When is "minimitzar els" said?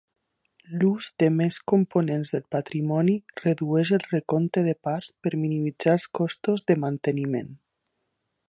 5.45-6.11